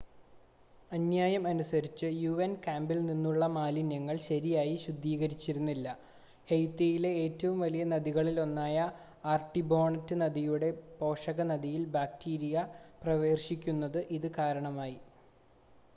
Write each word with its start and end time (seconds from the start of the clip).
അന്യായം 0.91 1.43
അനുസരിച്ച് 1.49 2.07
യുഎൻ 2.17 2.53
ക്യാമ്പിൽ 2.63 2.99
നിന്നുള്ള 3.05 3.47
മാലിന്യങ്ങൾ 3.55 4.15
ശരിയായി 4.23 4.73
ശുദ്ധീകരിച്ചിരുന്നില്ല 4.83 5.87
ഹെയ്ത്തിയിലെ 6.47 7.11
ഏറ്റവും 7.19 7.59
വലിയ 7.59 7.83
നദികളിൽ 7.91 8.39
ഒന്നായ 8.45 8.77
ആർട്ടിബോണറ്റ് 9.33 10.17
നദിയുടെ 10.21 10.69
പോഷക 10.99 11.41
നദിയിൽ 11.51 11.83
ബാക്ടീരിയ 11.95 12.65
പ്രവേശിക്കുന്നതിന് 13.03 14.07
ഇത് 14.17 14.29
കാരണമായി 14.39 14.97